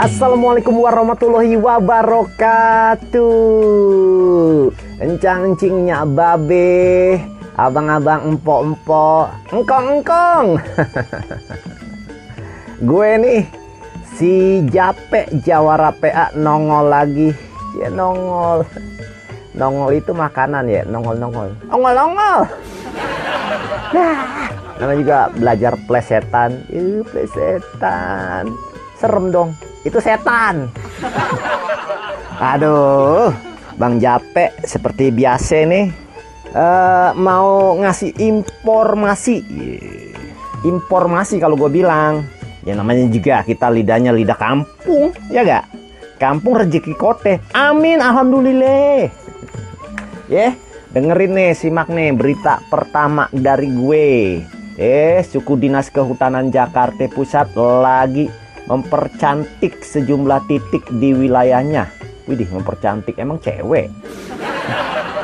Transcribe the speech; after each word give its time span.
Assalamualaikum 0.00 0.80
warahmatullahi 0.80 1.60
wabarakatuh. 1.60 3.20
Encang-encingnya 4.96 6.08
babe. 6.08 7.20
Abang-abang 7.52 8.32
empok-empok. 8.32 9.52
Engkong-engkong. 9.52 10.56
Gue 12.88 13.10
nih 13.20 13.44
Si 14.16 14.64
Jape 14.72 15.28
Jawara 15.44 15.92
PA 15.92 16.32
nongol 16.32 16.88
lagi. 16.88 17.36
Ya 17.76 17.92
nongol. 17.92 18.64
Nongol 19.52 20.00
itu 20.00 20.16
makanan 20.16 20.64
ya 20.64 20.80
Nongol-nongol. 20.88 21.52
Nongol-nongol. 21.68 22.48
Nah 24.80 24.88
Namanya 24.88 24.96
juga 24.96 25.28
belajar 25.36 25.76
plesetan. 25.84 26.64
Ih 26.72 27.04
plesetan. 27.04 28.48
Serem 28.96 29.28
dong 29.28 29.52
itu 29.84 29.98
setan. 30.00 30.68
Aduh, 32.40 33.32
Bang 33.76 34.00
Jape 34.00 34.56
seperti 34.64 35.12
biasa 35.12 35.64
nih 35.68 36.10
uh, 36.54 37.10
mau 37.14 37.78
ngasih 37.78 38.16
informasi. 38.18 39.36
Informasi 40.60 41.40
kalau 41.40 41.56
gue 41.56 41.70
bilang, 41.72 42.26
ya 42.66 42.76
namanya 42.76 43.08
juga 43.08 43.40
kita 43.40 43.72
lidahnya 43.72 44.12
lidah 44.12 44.36
kampung, 44.36 45.16
ya 45.32 45.40
gak? 45.40 45.64
Kampung 46.20 46.60
rezeki 46.60 46.92
kote. 47.00 47.40
Amin, 47.56 47.96
alhamdulillah. 47.96 49.08
Ya, 50.28 50.52
yeah, 50.52 50.52
dengerin 50.92 51.32
nih, 51.32 51.50
simak 51.56 51.88
nih 51.88 52.12
berita 52.12 52.60
pertama 52.68 53.32
dari 53.32 53.72
gue. 53.72 54.08
Eh, 54.76 55.20
suku 55.24 55.56
dinas 55.60 55.88
kehutanan 55.88 56.52
Jakarta 56.52 57.04
Pusat 57.08 57.56
lagi 57.56 58.28
mempercantik 58.70 59.82
sejumlah 59.82 60.46
titik 60.46 60.86
di 61.02 61.10
wilayahnya. 61.10 61.90
Widih, 62.30 62.46
mempercantik 62.54 63.18
emang 63.18 63.42
cewek. 63.42 63.90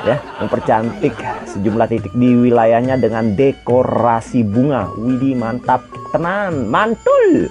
ya, 0.03 0.19
mempercantik 0.43 1.15
sejumlah 1.47 1.87
titik 1.87 2.11
di 2.19 2.35
wilayahnya 2.35 2.99
dengan 2.99 3.39
dekorasi 3.39 4.43
bunga. 4.43 4.91
Widih, 4.99 5.39
mantap 5.39 5.87
tenan, 6.11 6.67
mantul. 6.67 7.47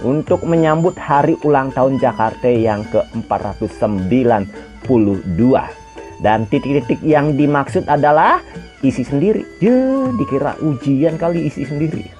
Untuk 0.00 0.48
menyambut 0.48 0.96
hari 0.96 1.36
ulang 1.44 1.68
tahun 1.74 2.00
Jakarta 2.00 2.48
yang 2.48 2.88
ke-492. 2.88 5.42
Dan 6.24 6.48
titik-titik 6.48 7.04
yang 7.04 7.36
dimaksud 7.36 7.84
adalah 7.84 8.40
isi 8.80 9.04
sendiri. 9.04 9.44
Ya, 9.60 10.08
dikira 10.16 10.56
ujian 10.62 11.20
kali 11.20 11.52
isi 11.52 11.68
sendiri. 11.68 12.19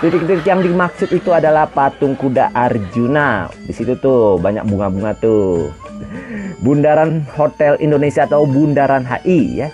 Titik-titik 0.00 0.48
yang 0.48 0.64
dimaksud 0.64 1.12
itu 1.12 1.28
adalah 1.28 1.68
patung 1.68 2.16
kuda 2.16 2.56
Arjuna. 2.56 3.52
Di 3.68 3.72
situ 3.76 4.00
tuh 4.00 4.40
banyak 4.40 4.64
bunga-bunga 4.64 5.12
tuh. 5.20 5.68
Bundaran 6.64 7.28
Hotel 7.36 7.76
Indonesia 7.84 8.24
atau 8.24 8.48
Bundaran 8.48 9.04
HI 9.04 9.60
ya. 9.60 9.68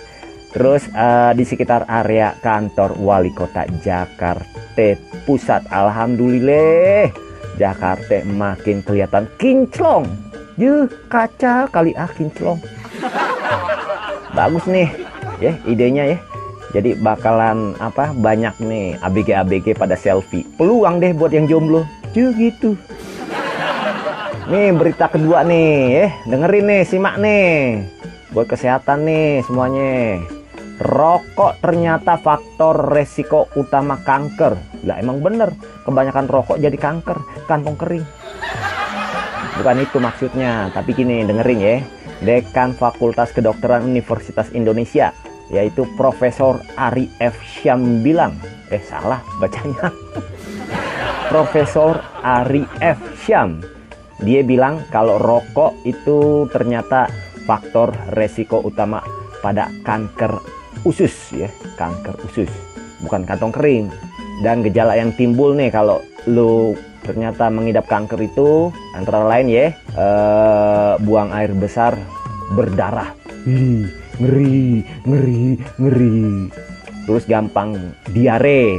Terus 0.51 0.83
uh, 0.91 1.31
di 1.31 1.47
sekitar 1.47 1.87
area 1.87 2.35
kantor 2.43 2.99
Wali 2.99 3.31
Kota 3.31 3.63
Jakarta 3.79 4.99
Pusat. 5.23 5.71
Alhamdulillah 5.71 7.07
Jakarta 7.55 8.19
makin 8.27 8.83
kelihatan 8.83 9.31
kinclong. 9.39 10.11
Yuh, 10.59 10.91
kaca 11.07 11.71
kali 11.71 11.95
ah 11.95 12.11
kinclong. 12.11 12.59
Bagus 14.35 14.67
nih 14.67 14.91
ya 15.39 15.55
idenya 15.63 16.03
ya 16.03 16.17
jadi 16.75 16.99
bakalan 16.99 17.77
apa 17.79 18.11
banyak 18.11 18.55
nih 18.59 18.99
ABG 18.99 19.29
ABG 19.31 19.67
pada 19.79 19.95
selfie. 19.95 20.43
Peluang 20.55 20.99
deh 20.99 21.15
buat 21.15 21.31
yang 21.31 21.47
jomblo. 21.47 21.87
Cuy 22.11 22.31
gitu 22.35 22.75
nih 24.47 24.71
berita 24.71 25.11
kedua 25.11 25.43
nih 25.43 26.07
eh 26.07 26.11
dengerin 26.23 26.65
nih 26.71 26.81
simak 26.87 27.19
nih. 27.19 27.83
Buat 28.31 28.47
kesehatan 28.47 29.03
nih 29.03 29.43
semuanya. 29.43 30.23
Rokok 30.77 31.59
ternyata 31.59 32.15
faktor 32.21 32.93
resiko 32.93 33.51
utama 33.59 33.99
kanker. 33.99 34.55
Lah 34.87 35.01
emang 35.01 35.19
bener? 35.19 35.51
Kebanyakan 35.83 36.29
rokok 36.31 36.57
jadi 36.61 36.77
kanker 36.79 37.17
kantong 37.49 37.75
kering. 37.75 38.05
Bukan 39.57 39.77
itu 39.83 39.97
maksudnya. 39.99 40.69
Tapi 40.71 40.95
gini 40.95 41.27
dengerin 41.27 41.59
ya. 41.59 41.75
Dekan 42.17 42.73
Fakultas 42.73 43.29
Kedokteran 43.35 43.85
Universitas 43.85 44.49
Indonesia 44.55 45.13
yaitu 45.51 45.87
Profesor 45.95 46.59
Ari 46.75 47.07
F. 47.23 47.35
Syam 47.43 48.03
bilang, 48.03 48.35
eh 48.71 48.81
salah 48.83 49.23
bacanya. 49.39 49.91
Profesor 51.31 51.99
Ari 52.23 52.63
F. 52.79 52.99
Syam. 53.23 53.63
Dia 54.23 54.41
bilang 54.41 54.81
kalau 54.89 55.21
rokok 55.21 55.77
itu 55.85 56.49
ternyata 56.49 57.05
faktor 57.45 57.93
resiko 58.17 58.65
utama 58.65 58.99
pada 59.45 59.69
kanker 59.85 60.41
usus 60.83 61.13
ya, 61.31 61.47
kanker 61.77 62.17
usus, 62.25 62.49
bukan 63.05 63.23
kantong 63.23 63.53
kering. 63.53 63.85
Dan 64.41 64.61
gejala 64.65 64.97
yang 64.97 65.13
timbul 65.13 65.53
nih 65.53 65.69
kalau 65.69 66.01
lu 66.29 66.77
ternyata 67.05 67.47
mengidap 67.47 67.85
kanker 67.87 68.19
itu 68.19 68.73
antara 68.97 69.23
lain 69.25 69.47
ya, 69.47 69.67
eh, 69.73 70.93
buang 71.01 71.29
air 71.31 71.53
besar 71.53 71.93
berdarah. 72.57 73.13
Ngeri 74.17 74.81
ngeri 75.05 75.45
ngeri. 75.77 76.19
Terus 77.07 77.23
gampang 77.29 77.95
diare. 78.11 78.75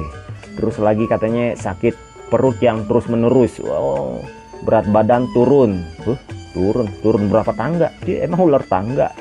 Terus 0.58 0.76
lagi 0.82 1.06
katanya 1.06 1.54
sakit 1.54 1.94
perut 2.28 2.58
yang 2.60 2.84
terus 2.84 3.08
menerus 3.08 3.56
wow 3.62 4.20
berat 4.66 4.86
badan 4.90 5.30
turun. 5.32 5.86
Huh, 6.02 6.18
turun? 6.52 6.90
Turun 7.00 7.30
berapa 7.30 7.52
tangga? 7.54 7.94
Dia 8.02 8.26
emang 8.26 8.50
ular 8.50 8.62
tangga. 8.66 9.14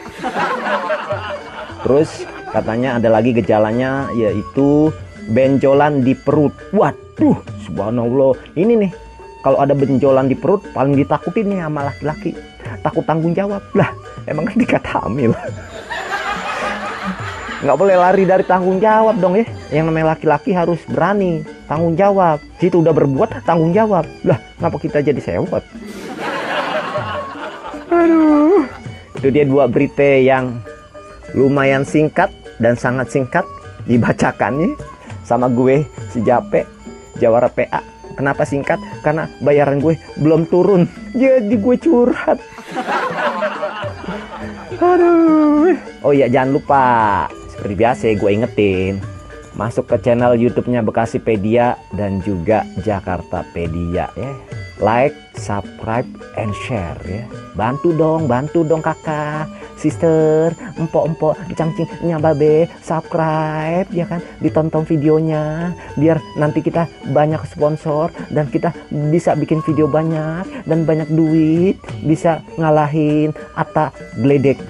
Terus 1.86 2.26
katanya 2.50 2.98
ada 2.98 3.14
lagi 3.14 3.32
gejalanya 3.32 4.10
yaitu 4.18 4.90
benjolan 5.30 6.02
di 6.02 6.18
perut. 6.18 6.52
Waduh 6.74 7.38
subhanallah. 7.70 8.34
Ini 8.58 8.74
nih 8.82 8.92
kalau 9.46 9.62
ada 9.62 9.78
benjolan 9.78 10.28
di 10.28 10.36
perut 10.36 10.66
paling 10.74 10.98
ditakutin 10.98 11.54
nih 11.54 11.60
sama 11.64 11.94
laki-laki. 11.94 12.34
Takut 12.82 13.06
tanggung 13.06 13.32
jawab. 13.38 13.62
Lah 13.78 13.94
emang 14.28 14.50
kan 14.50 14.58
dikata 14.58 15.06
hamil 15.06 15.32
nggak 17.64 17.78
boleh 17.78 17.96
lari 17.98 18.24
dari 18.26 18.44
tanggung 18.46 18.78
jawab 18.78 19.18
dong 19.18 19.38
ya. 19.38 19.46
Yang 19.74 19.86
namanya 19.92 20.18
laki-laki 20.18 20.52
harus 20.54 20.82
berani 20.90 21.42
tanggung 21.66 21.98
jawab. 21.98 22.42
Situ 22.62 22.82
udah 22.82 22.94
berbuat 22.94 23.44
tanggung 23.46 23.74
jawab. 23.74 24.06
Lah 24.26 24.40
kenapa 24.58 24.78
kita 24.82 25.02
jadi 25.02 25.22
sewot? 25.22 25.64
Aduh. 27.92 28.66
Itu 29.18 29.28
dia 29.34 29.46
dua 29.46 29.66
berita 29.66 30.06
yang 30.18 30.62
lumayan 31.34 31.84
singkat 31.84 32.30
dan 32.62 32.78
sangat 32.78 33.10
singkat 33.10 33.46
dibacakannya 33.90 34.78
sama 35.28 35.52
gue 35.52 35.84
si 36.14 36.24
Jape 36.24 36.64
Jawara 37.20 37.52
PA 37.52 37.98
kenapa 38.18 38.44
singkat? 38.44 38.82
Karena 39.06 39.30
bayaran 39.40 39.78
gue 39.78 40.02
belum 40.18 40.50
turun. 40.50 40.90
Jadi 41.14 41.54
gue 41.54 41.76
curhat. 41.78 42.42
Aduh. 44.82 45.78
Oh 46.02 46.12
iya 46.12 46.26
jangan 46.26 46.58
lupa 46.58 46.84
seperti 47.58 47.74
biasa 47.74 48.06
gue 48.22 48.32
ingetin 48.32 49.02
masuk 49.58 49.90
ke 49.90 49.98
channel 50.06 50.38
YouTube-nya 50.38 50.86
Bekasipedia 50.86 51.82
dan 51.98 52.22
juga 52.22 52.62
Jakartapedia 52.86 54.14
ya. 54.14 54.32
Like, 54.78 55.18
subscribe, 55.34 56.06
and 56.38 56.54
share 56.54 57.02
ya. 57.02 57.26
Bantu 57.58 57.98
dong, 57.98 58.30
bantu 58.30 58.62
dong 58.62 58.86
kakak, 58.86 59.50
sister, 59.74 60.54
empok-empok, 60.78 61.34
cangcing, 61.58 61.90
nyababe, 62.06 62.70
subscribe 62.86 63.90
ya 63.90 64.06
kan, 64.06 64.22
ditonton 64.38 64.86
videonya 64.86 65.74
biar 65.98 66.22
nanti 66.38 66.62
kita 66.62 66.86
banyak 67.10 67.42
sponsor 67.50 68.14
dan 68.30 68.46
kita 68.54 68.70
bisa 69.10 69.34
bikin 69.34 69.66
video 69.66 69.90
banyak 69.90 70.46
dan 70.70 70.86
banyak 70.86 71.10
duit, 71.10 71.82
bisa 72.06 72.46
ngalahin 72.62 73.34
Ata 73.58 73.90
Gledek. 74.22 74.62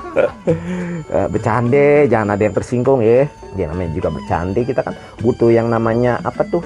uh, 0.16 1.28
bercanda 1.28 2.06
jangan 2.08 2.34
ada 2.38 2.42
yang 2.46 2.54
tersinggung 2.54 3.00
ya. 3.02 3.26
Dia 3.54 3.70
namanya 3.70 3.94
juga 3.94 4.08
bercanda 4.14 4.60
kita 4.62 4.80
kan 4.82 4.94
butuh 5.20 5.50
yang 5.50 5.68
namanya 5.70 6.22
apa 6.22 6.46
tuh? 6.46 6.64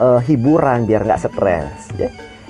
Uh, 0.00 0.18
hiburan 0.24 0.88
biar 0.88 1.04
nggak 1.06 1.20
stres 1.20 1.92
ya. 2.00 2.08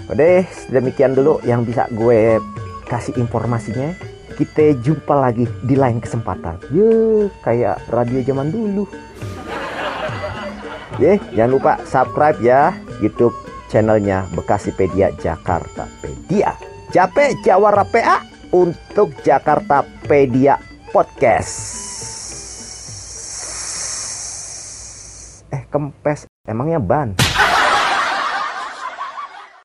Oke 0.08 0.46
demikian 0.73 1.12
dulu 1.14 1.38
yang 1.44 1.62
bisa 1.62 1.87
gue 1.93 2.40
kasih 2.88 3.17
informasinya. 3.20 3.93
Kita 4.32 4.73
jumpa 4.81 5.12
lagi 5.12 5.44
di 5.61 5.76
lain 5.76 6.00
kesempatan. 6.00 6.56
Ya 6.73 7.29
kayak 7.44 7.76
radio 7.93 8.20
zaman 8.25 8.49
dulu. 8.49 8.88
Ya 11.00 11.17
jangan 11.32 11.50
lupa 11.52 11.73
subscribe 11.84 12.40
ya 12.40 12.73
YouTube 13.00 13.34
channelnya 13.73 14.29
Bekasipedia 14.37 15.12
Jakarta 15.17 15.88
Pedia. 16.05 16.52
Jape 16.93 17.40
Jawara 17.40 17.88
PA 17.88 18.31
untuk 18.52 19.16
Jakarta 19.25 19.82
Pedia 20.04 20.60
Podcast. 20.93 21.81
Eh, 25.49 25.64
kempes. 25.72 26.28
Emangnya 26.44 26.78
ban? 26.78 27.16